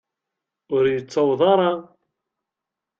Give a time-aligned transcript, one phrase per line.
[0.75, 1.71] Ur yettaweḍ ara.